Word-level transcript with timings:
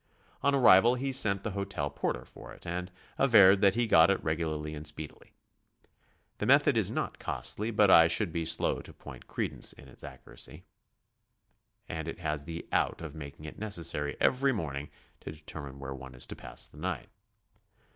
On 0.41 0.55
arrival 0.55 0.95
'he 0.95 1.11
sent 1.13 1.43
the 1.43 1.51
hotel 1.51 1.91
porter 1.91 2.25
for 2.25 2.51
it, 2.55 2.65
and 2.65 2.91
averred 3.19 3.61
that 3.61 3.75
he 3.75 3.85
got 3.85 4.09
it 4.09 4.23
regularly 4.23 4.73
and 4.73 4.87
speed 4.87 5.11
ily. 5.11 5.35
The 6.39 6.47
method 6.47 6.75
is 6.75 6.89
not 6.89 7.19
costly, 7.19 7.69
but 7.69 7.91
I 7.91 8.07
should 8.07 8.31
be 8.33 8.43
slow 8.43 8.81
to 8.81 8.93
put 8.93 9.27
credence 9.27 9.73
in 9.73 9.87
its 9.87 10.03
accuracy, 10.03 10.65
and 11.87 12.07
it 12.07 12.17
has 12.17 12.45
the 12.45 12.67
"out" 12.71 13.03
of 13.03 13.13
making 13.13 13.45
it 13.45 13.59
necessary 13.59 14.17
every 14.19 14.51
morning 14.51 14.89
to 15.19 15.31
determine 15.31 15.77
where 15.77 15.93
one 15.93 16.15
is 16.15 16.25
to 16.25 16.35
pass 16.35 16.65
the 16.67 16.77
night. 16.77 17.09